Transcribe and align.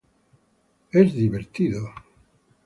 It's 0.93 1.13
fun! 1.13 1.93